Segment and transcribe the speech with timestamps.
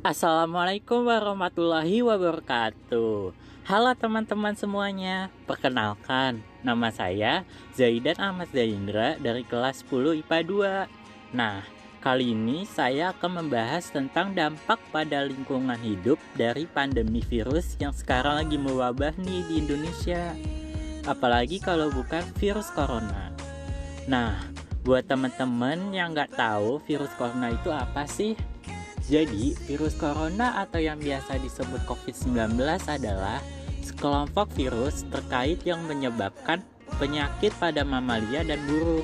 [0.00, 3.36] Assalamualaikum warahmatullahi wabarakatuh.
[3.68, 7.44] Halo teman-teman semuanya Perkenalkan, nama saya
[7.76, 10.88] Zaidan Ahmad Zaindra dari kelas 10 IPA
[11.28, 11.60] 2 Nah,
[12.00, 18.40] kali ini saya akan membahas tentang dampak pada lingkungan hidup dari pandemi virus yang sekarang
[18.40, 20.32] lagi mewabah nih di Indonesia.
[21.04, 23.36] Apalagi kalau bukan virus corona.
[24.08, 24.48] Nah,
[24.80, 28.32] buat teman-teman yang nggak tahu virus corona itu apa sih?
[29.10, 32.54] Jadi, virus corona atau yang biasa disebut COVID-19
[32.86, 33.42] adalah
[33.82, 36.62] sekelompok virus terkait yang menyebabkan
[37.02, 39.02] penyakit pada mamalia dan burung.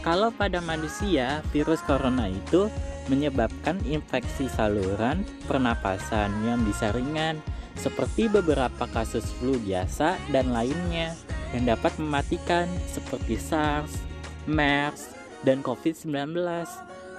[0.00, 2.72] Kalau pada manusia, virus corona itu
[3.12, 7.36] menyebabkan infeksi saluran pernapasan yang bisa ringan,
[7.76, 11.12] seperti beberapa kasus flu biasa dan lainnya
[11.52, 14.00] yang dapat mematikan seperti SARS,
[14.48, 15.12] MERS,
[15.44, 16.40] dan COVID-19.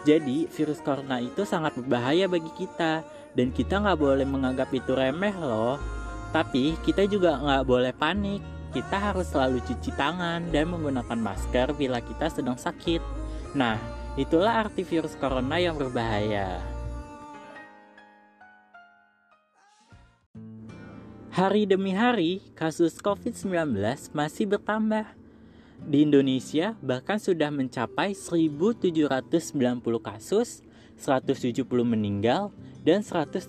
[0.00, 3.04] Jadi virus corona itu sangat berbahaya bagi kita
[3.36, 5.76] dan kita nggak boleh menganggap itu remeh loh.
[6.32, 8.40] Tapi kita juga nggak boleh panik.
[8.70, 13.02] Kita harus selalu cuci tangan dan menggunakan masker bila kita sedang sakit.
[13.52, 13.76] Nah,
[14.14, 16.62] itulah arti virus corona yang berbahaya.
[21.30, 23.74] Hari demi hari, kasus COVID-19
[24.14, 25.19] masih bertambah
[25.86, 29.30] di Indonesia bahkan sudah mencapai 1790
[30.00, 30.60] kasus,
[31.00, 32.52] 170 meninggal,
[32.84, 33.48] dan 112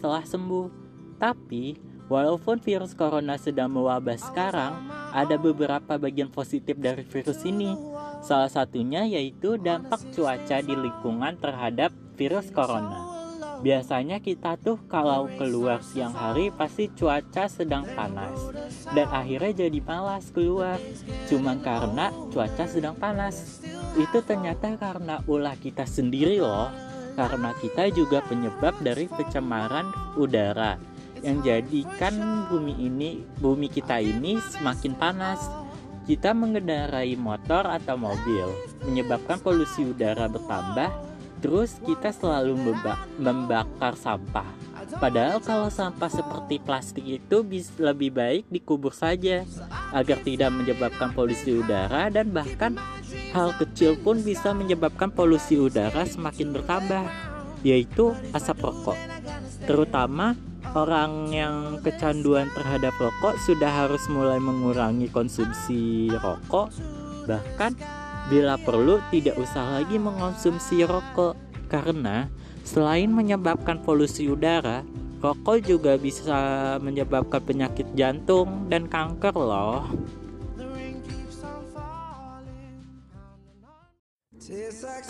[0.00, 0.68] telah sembuh.
[1.20, 1.76] Tapi,
[2.08, 7.74] walaupun virus corona sedang mewabah sekarang, ada beberapa bagian positif dari virus ini.
[8.20, 13.09] Salah satunya yaitu dampak cuaca di lingkungan terhadap virus corona.
[13.60, 18.40] Biasanya kita tuh kalau keluar siang hari pasti cuaca sedang panas
[18.96, 20.80] dan akhirnya jadi malas keluar
[21.28, 23.60] cuma karena cuaca sedang panas.
[24.00, 26.72] Itu ternyata karena ulah kita sendiri loh.
[27.20, 30.80] Karena kita juga penyebab dari pencemaran udara
[31.20, 35.40] yang jadikan bumi ini bumi kita ini semakin panas.
[36.08, 38.48] Kita mengendarai motor atau mobil
[38.88, 41.09] menyebabkan polusi udara bertambah
[41.40, 42.56] Terus kita selalu
[43.16, 44.44] membakar sampah.
[45.00, 47.44] Padahal kalau sampah seperti plastik itu
[47.80, 49.44] lebih baik dikubur saja
[49.92, 52.76] agar tidak menyebabkan polusi udara dan bahkan
[53.32, 57.04] hal kecil pun bisa menyebabkan polusi udara semakin bertambah
[57.64, 58.98] yaitu asap rokok.
[59.68, 60.36] Terutama
[60.76, 66.72] orang yang kecanduan terhadap rokok sudah harus mulai mengurangi konsumsi rokok
[67.28, 67.76] bahkan
[68.30, 71.34] Bila perlu, tidak usah lagi mengonsumsi rokok
[71.66, 72.30] karena
[72.62, 74.86] selain menyebabkan polusi udara,
[75.18, 79.82] rokok juga bisa menyebabkan penyakit jantung dan kanker loh.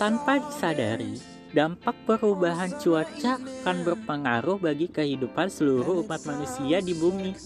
[0.01, 1.21] Tanpa disadari,
[1.53, 7.37] dampak perubahan cuaca akan berpengaruh bagi kehidupan seluruh umat manusia di bumi.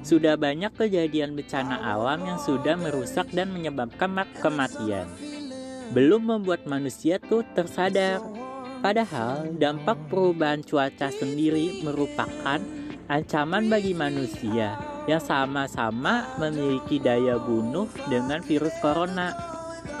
[0.00, 5.04] Sudah banyak kejadian bencana alam yang sudah merusak dan menyebabkan kematian.
[5.92, 8.24] Belum membuat manusia tuh tersadar.
[8.80, 12.64] Padahal dampak perubahan cuaca sendiri merupakan
[13.12, 19.36] ancaman bagi manusia yang sama-sama memiliki daya bunuh dengan virus corona.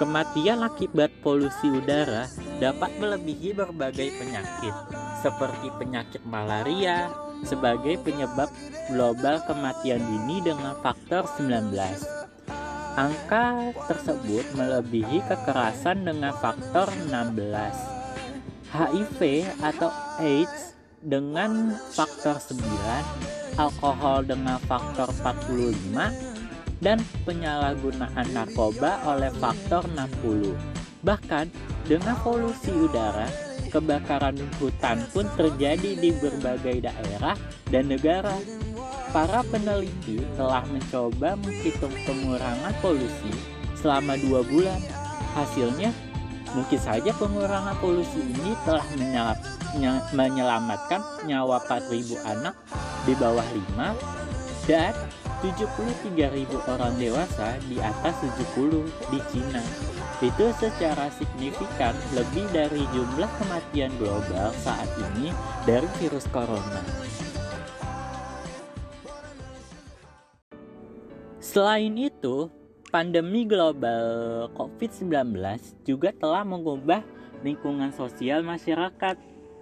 [0.00, 2.24] Kematian akibat polusi udara
[2.56, 4.72] dapat melebihi berbagai penyakit,
[5.20, 7.12] seperti penyakit malaria,
[7.44, 8.50] sebagai penyebab
[8.90, 11.70] global kematian dini dengan faktor 19.
[12.98, 18.70] Angka tersebut melebihi kekerasan dengan faktor 16.
[18.70, 19.20] HIV
[19.62, 26.12] atau AIDS dengan faktor 9, alkohol dengan faktor 45,
[26.84, 30.54] dan penyalahgunaan narkoba oleh faktor 60.
[31.00, 31.46] Bahkan
[31.88, 37.38] dengan polusi udara kebakaran hutan pun terjadi di berbagai daerah
[37.70, 38.34] dan negara.
[39.10, 43.34] Para peneliti telah mencoba menghitung pengurangan polusi
[43.78, 44.78] selama dua bulan.
[45.34, 45.90] Hasilnya,
[46.54, 48.86] mungkin saja pengurangan polusi ini telah
[50.14, 52.54] menyelamatkan nyawa 4.000 anak
[53.06, 53.46] di bawah
[53.78, 54.94] 5 dan
[55.40, 59.64] 73.000 orang dewasa di atas 70 di Cina
[60.20, 65.32] itu secara signifikan lebih dari jumlah kematian global saat ini
[65.64, 66.84] dari virus corona.
[71.40, 72.52] Selain itu,
[72.92, 75.40] pandemi global COVID-19
[75.88, 77.00] juga telah mengubah
[77.40, 79.16] lingkungan sosial masyarakat.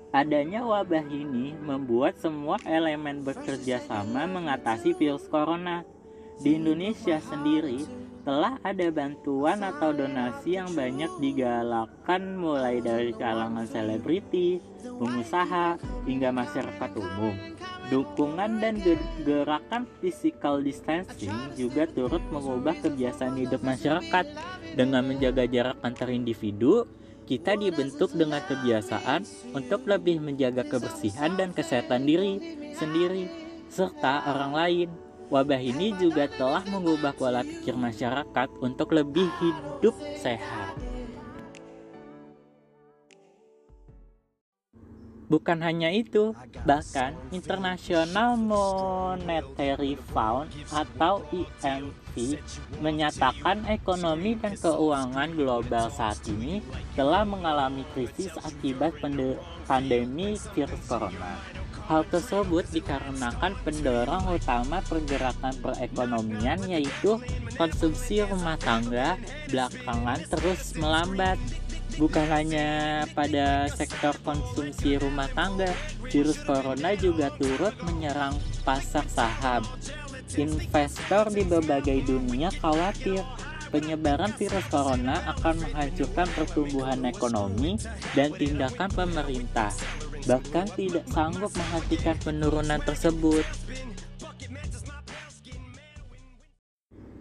[0.09, 5.85] Adanya wabah ini membuat semua elemen bekerja sama mengatasi virus corona.
[6.41, 7.85] Di Indonesia sendiri,
[8.25, 15.77] telah ada bantuan atau donasi yang banyak digalakkan mulai dari kalangan selebriti, pengusaha,
[16.09, 17.37] hingga masyarakat umum.
[17.93, 18.81] Dukungan dan
[19.25, 24.25] gerakan physical distancing juga turut mengubah kebiasaan hidup masyarakat.
[24.73, 26.85] Dengan menjaga jarak antar individu,
[27.29, 32.41] kita dibentuk dengan kebiasaan untuk lebih menjaga kebersihan dan kesehatan diri
[32.73, 33.29] sendiri
[33.69, 34.89] serta orang lain.
[35.29, 40.98] Wabah ini juga telah mengubah pola pikir masyarakat untuk lebih hidup sehat.
[45.29, 46.33] Bukan hanya itu,
[46.65, 52.41] bahkan International Monetary Fund atau IMF
[52.81, 56.65] menyatakan ekonomi dan keuangan global saat ini
[56.97, 58.97] telah mengalami krisis akibat
[59.69, 61.37] pandemi virus corona.
[61.89, 67.17] Hal tersebut dikarenakan pendorong utama pergerakan perekonomian yaitu
[67.57, 69.17] konsumsi rumah tangga
[69.49, 71.41] belakangan terus melambat
[71.99, 75.75] Bukan hanya pada sektor konsumsi rumah tangga,
[76.07, 79.67] virus corona juga turut menyerang pasar saham.
[80.39, 83.19] Investor di berbagai dunia khawatir
[83.75, 87.75] penyebaran virus corona akan menghancurkan pertumbuhan ekonomi
[88.15, 89.75] dan tindakan pemerintah,
[90.31, 93.43] bahkan tidak sanggup menghentikan penurunan tersebut.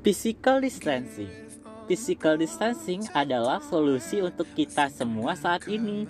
[0.06, 1.46] Physical distancing
[1.88, 6.06] physical distancing adalah solusi untuk kita semua saat ini.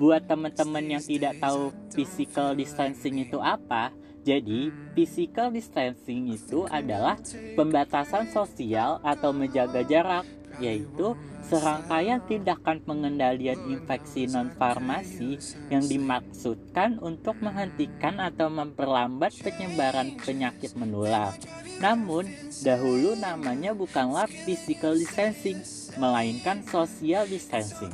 [0.00, 3.92] Buat teman-teman yang tidak tahu physical distancing itu apa,
[4.24, 7.20] jadi physical distancing itu adalah
[7.54, 10.24] pembatasan sosial atau menjaga jarak,
[10.56, 11.12] yaitu
[11.44, 15.36] serangkaian tindakan pengendalian infeksi non-farmasi
[15.68, 21.36] yang dimaksudkan untuk menghentikan atau memperlambat penyebaran penyakit menular.
[21.82, 22.30] Namun,
[22.62, 25.58] dahulu namanya bukanlah physical distancing,
[25.98, 27.90] melainkan social distancing.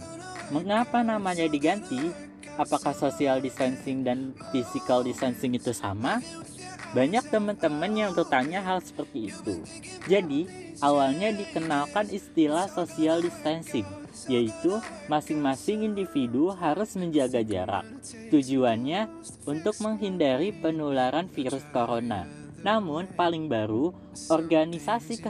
[0.52, 2.12] Mengapa namanya diganti?
[2.60, 6.20] Apakah social distancing dan physical distancing itu sama?
[6.92, 9.60] Banyak teman-teman yang bertanya hal seperti itu.
[10.04, 10.48] Jadi,
[10.84, 13.84] awalnya dikenalkan istilah social distancing,
[14.28, 17.88] yaitu masing-masing individu harus menjaga jarak.
[18.32, 19.08] Tujuannya
[19.48, 22.37] untuk menghindari penularan virus corona.
[22.62, 23.94] Namun, paling baru,
[24.26, 25.22] Organisasi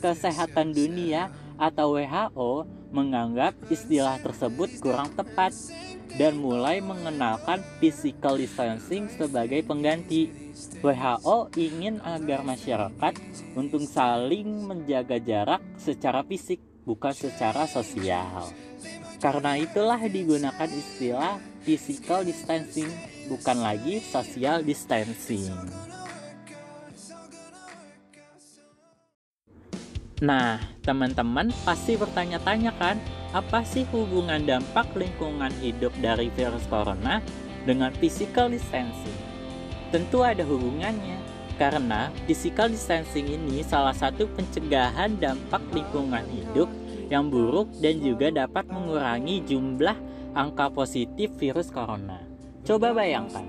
[0.00, 1.28] Kesehatan Dunia
[1.60, 5.52] atau WHO menganggap istilah tersebut kurang tepat
[6.20, 10.28] dan mulai mengenalkan physical distancing sebagai pengganti.
[10.84, 13.14] WHO ingin agar masyarakat
[13.56, 18.52] untuk saling menjaga jarak secara fisik, bukan secara sosial.
[19.16, 22.90] Karena itulah digunakan istilah physical distancing,
[23.32, 25.48] bukan lagi social distancing.
[30.22, 32.94] Nah, teman-teman pasti bertanya-tanya kan,
[33.34, 37.18] apa sih hubungan dampak lingkungan hidup dari virus corona
[37.66, 39.18] dengan physical distancing?
[39.90, 41.18] Tentu ada hubungannya,
[41.58, 46.70] karena physical distancing ini salah satu pencegahan dampak lingkungan hidup
[47.10, 49.98] yang buruk dan juga dapat mengurangi jumlah
[50.38, 52.22] angka positif virus corona.
[52.62, 53.42] Coba bayangkan,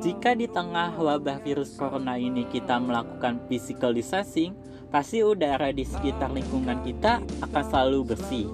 [0.00, 4.56] jika di tengah wabah virus corona ini kita melakukan physical distancing,
[4.94, 8.46] pasti udara di sekitar lingkungan kita akan selalu bersih.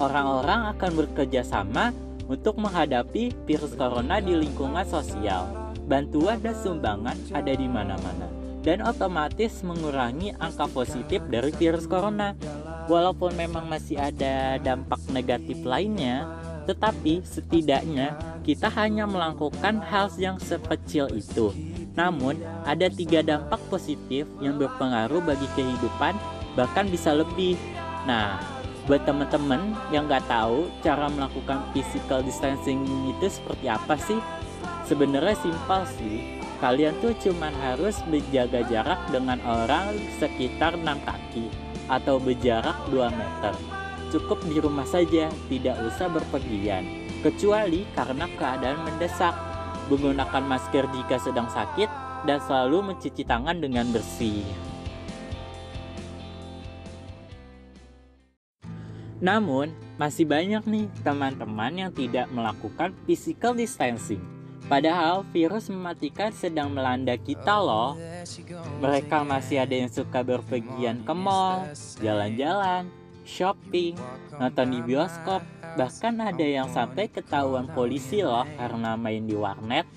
[0.00, 1.92] Orang-orang akan bekerja sama
[2.24, 5.44] untuk menghadapi virus corona di lingkungan sosial.
[5.84, 8.32] Bantuan dan sumbangan ada di mana-mana
[8.64, 12.32] dan otomatis mengurangi angka positif dari virus corona.
[12.88, 16.24] Walaupun memang masih ada dampak negatif lainnya,
[16.64, 21.52] tetapi setidaknya kita hanya melakukan hal yang sekecil itu
[21.94, 26.18] namun, ada tiga dampak positif yang berpengaruh bagi kehidupan,
[26.58, 27.54] bahkan bisa lebih.
[28.02, 28.42] Nah,
[28.90, 32.82] buat teman-teman yang nggak tahu cara melakukan physical distancing
[33.14, 34.18] itu seperti apa sih?
[34.90, 36.42] Sebenarnya simpel sih.
[36.58, 41.46] Kalian tuh cuman harus berjaga jarak dengan orang sekitar 6 kaki
[41.86, 43.54] atau berjarak 2 meter.
[44.10, 46.86] Cukup di rumah saja, tidak usah berpergian,
[47.22, 49.53] kecuali karena keadaan mendesak
[49.88, 51.88] menggunakan masker jika sedang sakit,
[52.24, 54.44] dan selalu mencuci tangan dengan bersih.
[59.24, 64.20] Namun, masih banyak nih teman-teman yang tidak melakukan physical distancing.
[64.64, 68.00] Padahal virus mematikan sedang melanda kita loh.
[68.80, 71.68] Mereka masih ada yang suka berpergian ke mall,
[72.00, 72.88] jalan-jalan,
[73.24, 73.96] shopping,
[74.38, 75.42] nonton di bioskop,
[75.74, 79.90] Bahkan ada yang sampai ketahuan polisi loh karena main di warnet.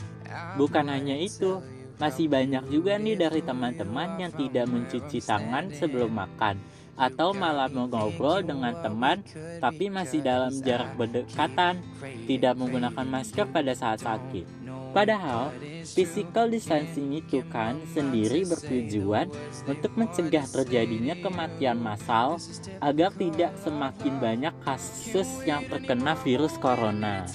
[0.57, 1.61] Bukan hanya itu,
[2.01, 6.57] masih banyak juga nih dari teman-teman yang tidak mencuci tangan sebelum makan.
[6.97, 9.21] atau malah mengobrol dengan teman
[9.61, 11.77] tapi masih dalam jarak berdekatan,
[12.25, 14.56] tidak menggunakan masker pada saat sakit.
[14.97, 15.53] Padahal,
[15.93, 19.29] physical distancing itu kan sendiri bertujuan
[19.69, 22.41] untuk mencegah terjadinya kematian massal
[22.81, 27.29] agar tidak semakin banyak kasus yang terkena virus corona.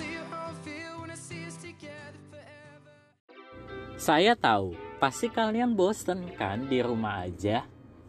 [3.95, 7.62] Saya tahu, pasti kalian bosen kan di rumah aja.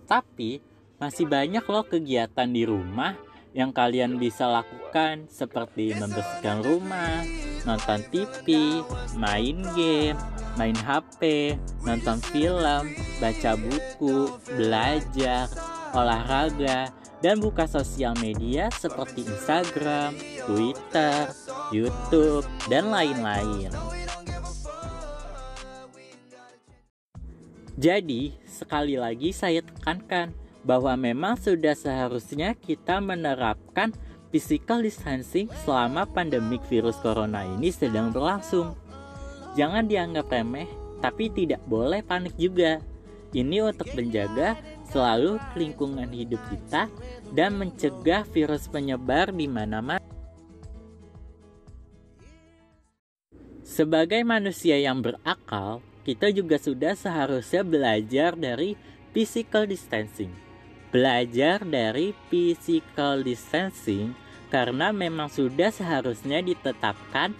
[0.10, 0.65] Tapi,
[0.98, 3.13] masih banyak loh kegiatan di rumah
[3.53, 7.22] yang kalian bisa lakukan seperti membersihkan rumah,
[7.69, 8.81] nonton TV,
[9.13, 10.17] main game,
[10.57, 11.53] main HP,
[11.86, 12.89] nonton film,
[13.22, 15.45] baca buku, belajar,
[15.93, 16.89] olahraga,
[17.22, 20.17] dan buka sosial media seperti Instagram,
[20.50, 21.29] Twitter,
[21.72, 23.72] YouTube, dan lain-lain.
[27.74, 33.91] Jadi, sekali lagi saya tekankan bahwa memang sudah seharusnya kita menerapkan
[34.34, 38.74] physical distancing selama pandemik virus corona ini sedang berlangsung.
[39.53, 40.65] Jangan dianggap remeh,
[40.98, 42.82] tapi tidak boleh panik juga.
[43.34, 44.58] Ini untuk menjaga
[44.89, 46.89] selalu lingkungan hidup kita
[47.34, 50.01] dan mencegah virus penyebar di mana-mana.
[53.65, 58.77] Sebagai manusia yang berakal, kita juga sudah seharusnya belajar dari
[59.17, 60.29] physical distancing.
[60.93, 64.13] Belajar dari physical distancing
[64.53, 67.33] karena memang sudah seharusnya ditetapkan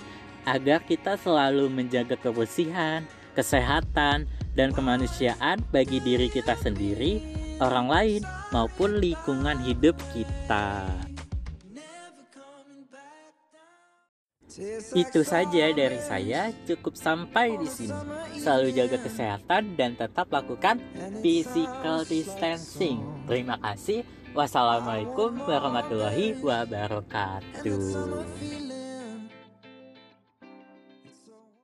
[0.50, 3.06] agar kita selalu menjaga kebersihan,
[3.38, 4.26] kesehatan,
[4.58, 7.22] dan kemanusiaan bagi diri kita sendiri,
[7.62, 10.90] orang lain, maupun lingkungan hidup kita.
[14.94, 17.98] Itu saja dari saya, cukup sampai di sini.
[18.38, 20.78] Selalu jaga kesehatan dan tetap lakukan
[21.24, 23.02] physical distancing.
[23.26, 24.06] Terima kasih.
[24.34, 27.78] Wassalamualaikum warahmatullahi wabarakatuh.